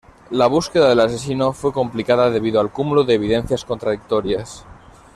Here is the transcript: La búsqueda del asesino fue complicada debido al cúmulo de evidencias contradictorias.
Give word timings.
La 0.31 0.47
búsqueda 0.47 0.89
del 0.89 0.99
asesino 0.99 1.53
fue 1.53 1.71
complicada 1.71 2.31
debido 2.31 2.59
al 2.59 2.71
cúmulo 2.71 3.03
de 3.03 3.13
evidencias 3.13 3.63
contradictorias. 3.63 4.65